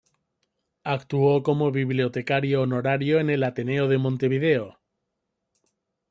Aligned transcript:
Actuó 0.83 1.43
como 1.43 1.69
Bibliotecario 1.71 2.63
Honorario 2.63 3.19
en 3.19 3.29
el 3.29 3.43
Ateneo 3.43 3.87
de 3.87 3.99
Montevideo. 3.99 4.79